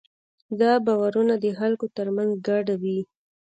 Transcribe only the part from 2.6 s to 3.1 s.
وي.